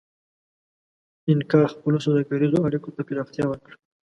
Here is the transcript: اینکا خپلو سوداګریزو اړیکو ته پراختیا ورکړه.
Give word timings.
اینکا 1.27 1.61
خپلو 1.73 1.97
سوداګریزو 2.05 2.65
اړیکو 2.67 2.89
ته 2.95 3.01
پراختیا 3.09 3.45
ورکړه. 3.47 3.75